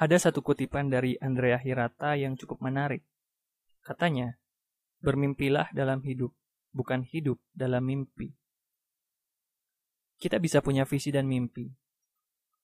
[0.00, 3.04] Ada satu kutipan dari Andrea Hirata yang cukup menarik.
[3.84, 4.40] Katanya,
[5.04, 6.32] bermimpilah dalam hidup,
[6.72, 8.32] bukan hidup dalam mimpi.
[10.16, 11.68] Kita bisa punya visi dan mimpi,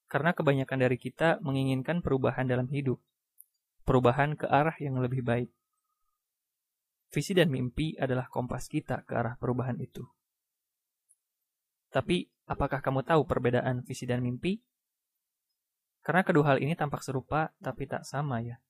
[0.09, 2.97] karena kebanyakan dari kita menginginkan perubahan dalam hidup,
[3.85, 5.53] perubahan ke arah yang lebih baik.
[7.13, 10.09] Visi dan mimpi adalah kompas kita ke arah perubahan itu.
[11.93, 14.57] Tapi, apakah kamu tahu perbedaan visi dan mimpi?
[16.07, 18.63] Karena kedua hal ini tampak serupa tapi tak sama ya.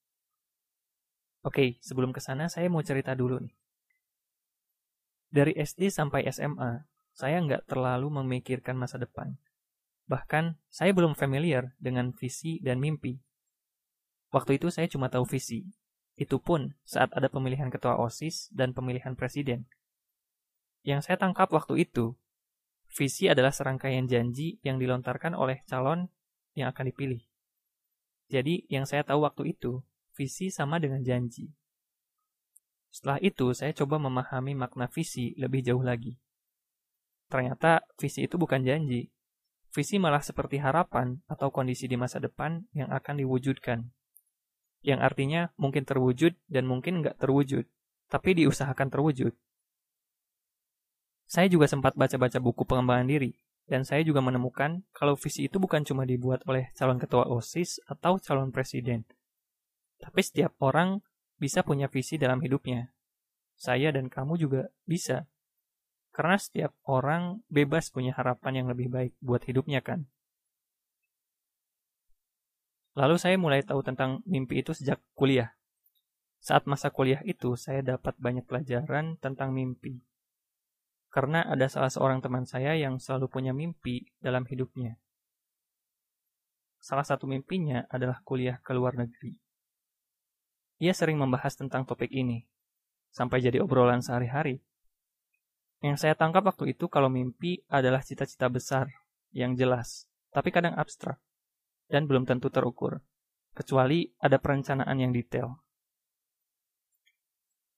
[1.46, 3.54] Oke, sebelum ke sana saya mau cerita dulu nih.
[5.30, 9.38] Dari SD sampai SMA, saya nggak terlalu memikirkan masa depan.
[10.10, 13.22] Bahkan, saya belum familiar dengan visi dan mimpi.
[14.34, 15.70] Waktu itu saya cuma tahu visi.
[16.18, 19.70] Itu pun saat ada pemilihan ketua OSIS dan pemilihan presiden.
[20.82, 22.18] Yang saya tangkap waktu itu,
[22.90, 26.10] visi adalah serangkaian janji yang dilontarkan oleh calon
[26.58, 27.22] yang akan dipilih.
[28.34, 29.86] Jadi, yang saya tahu waktu itu,
[30.18, 31.54] visi sama dengan janji.
[32.90, 36.18] Setelah itu, saya coba memahami makna visi lebih jauh lagi.
[37.30, 39.14] Ternyata, visi itu bukan janji.
[39.72, 43.86] Visi malah seperti harapan atau kondisi di masa depan yang akan diwujudkan.
[44.82, 47.68] Yang artinya mungkin terwujud dan mungkin nggak terwujud,
[48.10, 49.36] tapi diusahakan terwujud.
[51.28, 53.36] Saya juga sempat baca-baca buku pengembangan diri,
[53.68, 58.16] dan saya juga menemukan kalau visi itu bukan cuma dibuat oleh calon ketua OSIS atau
[58.16, 59.04] calon presiden.
[60.00, 61.04] Tapi setiap orang
[61.36, 62.96] bisa punya visi dalam hidupnya.
[63.60, 65.28] Saya dan kamu juga bisa.
[66.16, 70.08] Karena setiap orang bebas punya harapan yang lebih baik buat hidupnya kan.
[72.98, 75.54] Lalu saya mulai tahu tentang mimpi itu sejak kuliah.
[76.42, 80.02] Saat masa kuliah itu, saya dapat banyak pelajaran tentang mimpi
[81.18, 85.02] karena ada salah seorang teman saya yang selalu punya mimpi dalam hidupnya.
[86.78, 89.34] Salah satu mimpinya adalah kuliah ke luar negeri.
[90.78, 92.46] Ia sering membahas tentang topik ini,
[93.10, 94.62] sampai jadi obrolan sehari-hari.
[95.82, 98.86] Yang saya tangkap waktu itu kalau mimpi adalah cita-cita besar,
[99.34, 101.18] yang jelas, tapi kadang abstrak,
[101.90, 103.02] dan belum tentu terukur,
[103.58, 105.66] kecuali ada perencanaan yang detail.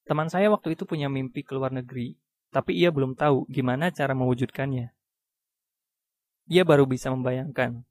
[0.04, 4.18] Teman saya waktu itu punya mimpi ke luar negeri tapi ia belum tahu gimana cara
[4.18, 4.90] mewujudkannya.
[6.50, 7.86] Ia baru bisa membayangkan.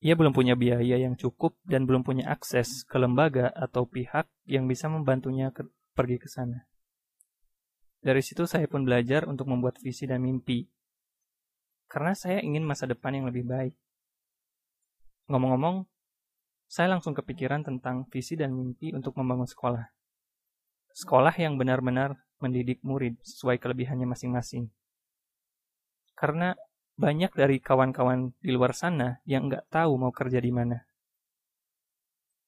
[0.00, 4.68] Ia belum punya biaya yang cukup dan belum punya akses ke lembaga atau pihak yang
[4.68, 6.64] bisa membantunya ke, pergi ke sana.
[8.00, 10.68] Dari situ saya pun belajar untuk membuat visi dan mimpi.
[11.88, 13.74] Karena saya ingin masa depan yang lebih baik.
[15.28, 15.84] Ngomong-ngomong,
[16.66, 19.86] saya langsung kepikiran tentang visi dan mimpi untuk membangun sekolah.
[20.96, 24.68] Sekolah yang benar-benar mendidik murid sesuai kelebihannya masing-masing.
[26.16, 26.56] Karena
[26.96, 30.80] banyak dari kawan-kawan di luar sana yang nggak tahu mau kerja di mana.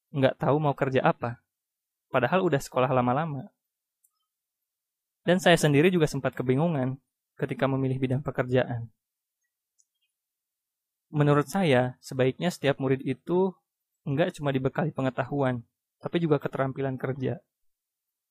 [0.08, 1.44] Nggak tahu mau kerja apa.
[2.08, 3.52] Padahal udah sekolah lama-lama.
[5.28, 6.96] Dan saya sendiri juga sempat kebingungan
[7.36, 8.88] ketika memilih bidang pekerjaan.
[11.12, 13.52] Menurut saya, sebaiknya setiap murid itu
[14.08, 15.64] nggak cuma dibekali pengetahuan,
[16.00, 17.40] tapi juga keterampilan kerja.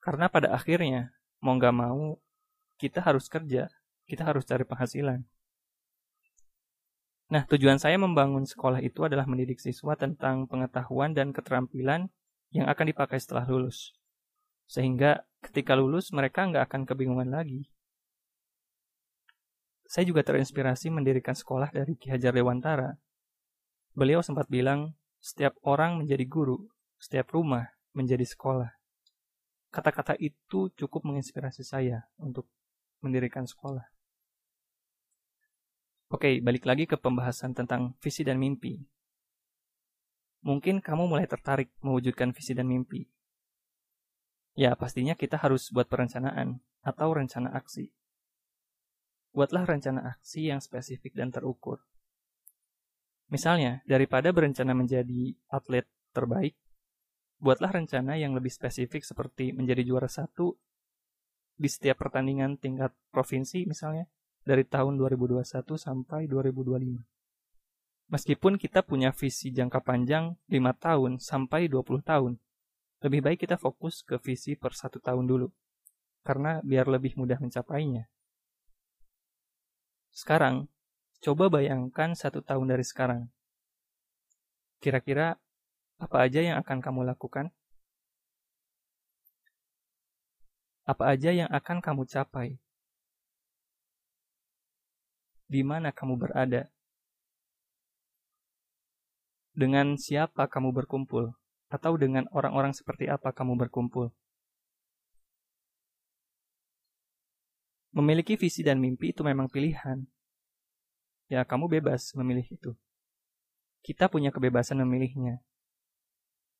[0.02, 2.18] Karena pada akhirnya, mau nggak mau
[2.78, 3.66] kita harus kerja,
[4.06, 5.26] kita harus cari penghasilan.
[7.28, 12.08] Nah, tujuan saya membangun sekolah itu adalah mendidik siswa tentang pengetahuan dan keterampilan
[12.56, 13.92] yang akan dipakai setelah lulus.
[14.64, 17.68] Sehingga ketika lulus mereka nggak akan kebingungan lagi.
[19.84, 22.96] Saya juga terinspirasi mendirikan sekolah dari Ki Hajar Dewantara.
[23.92, 26.68] Beliau sempat bilang, setiap orang menjadi guru,
[27.00, 28.77] setiap rumah menjadi sekolah.
[29.68, 32.48] Kata-kata itu cukup menginspirasi saya untuk
[33.04, 33.84] mendirikan sekolah.
[36.08, 38.80] Oke, balik lagi ke pembahasan tentang visi dan mimpi.
[40.40, 43.04] Mungkin kamu mulai tertarik mewujudkan visi dan mimpi.
[44.56, 47.92] Ya, pastinya kita harus buat perencanaan atau rencana aksi.
[49.36, 51.84] Buatlah rencana aksi yang spesifik dan terukur.
[53.28, 55.84] Misalnya, daripada berencana menjadi atlet
[56.16, 56.56] terbaik,
[57.38, 60.58] buatlah rencana yang lebih spesifik seperti menjadi juara satu
[61.58, 64.06] di setiap pertandingan tingkat provinsi misalnya
[64.46, 65.44] dari tahun 2021
[65.74, 67.02] sampai 2025.
[68.08, 72.32] Meskipun kita punya visi jangka panjang 5 tahun sampai 20 tahun,
[73.04, 75.52] lebih baik kita fokus ke visi per satu tahun dulu,
[76.24, 78.08] karena biar lebih mudah mencapainya.
[80.08, 80.72] Sekarang,
[81.20, 83.28] coba bayangkan satu tahun dari sekarang.
[84.80, 85.36] Kira-kira
[85.98, 87.50] apa aja yang akan kamu lakukan?
[90.86, 92.56] Apa aja yang akan kamu capai?
[95.50, 96.70] Di mana kamu berada?
[99.58, 101.34] Dengan siapa kamu berkumpul?
[101.68, 104.14] Atau dengan orang-orang seperti apa kamu berkumpul?
[107.92, 110.06] Memiliki visi dan mimpi itu memang pilihan.
[111.28, 112.72] Ya, kamu bebas memilih itu.
[113.84, 115.42] Kita punya kebebasan memilihnya.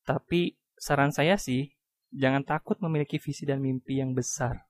[0.09, 1.69] Tapi saran saya sih,
[2.09, 4.65] jangan takut memiliki visi dan mimpi yang besar.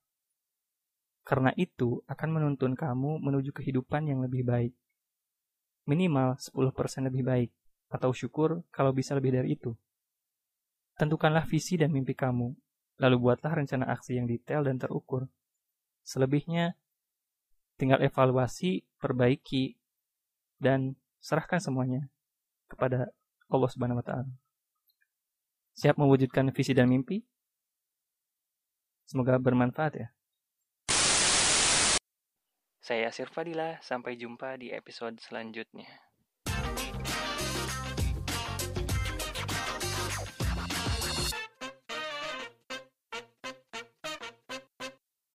[1.24, 4.75] Karena itu akan menuntun kamu menuju kehidupan yang lebih baik.
[5.88, 7.51] Minimal 10% lebih baik
[7.88, 9.71] atau syukur kalau bisa lebih dari itu.
[11.00, 12.51] Tentukanlah visi dan mimpi kamu,
[13.00, 15.31] lalu buatlah rencana aksi yang detail dan terukur.
[16.03, 16.75] Selebihnya,
[17.80, 19.80] tinggal evaluasi, perbaiki,
[20.59, 22.12] dan serahkan semuanya
[22.68, 23.15] kepada
[23.47, 24.49] Allah Subhanahu wa taala.
[25.80, 27.24] Siap mewujudkan visi dan mimpi?
[29.08, 30.08] Semoga bermanfaat ya.
[32.84, 35.88] Saya Sirfadila, sampai jumpa di episode selanjutnya.